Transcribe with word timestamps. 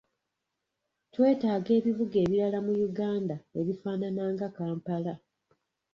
Twetaaga 1.13 1.71
ebibuga 1.79 2.15
ebirala 2.23 2.59
mu 2.65 2.73
Uganda 2.87 3.35
ebifaanana 3.59 4.23
nga 4.33 4.47
Kampala. 4.57 5.13